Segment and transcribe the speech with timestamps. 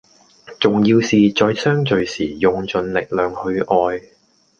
[0.59, 4.11] 重要是在相聚時用盡力量去愛